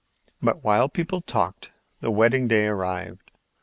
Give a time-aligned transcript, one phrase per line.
[0.41, 1.69] But while people talked
[1.99, 3.29] the wedding day arrived.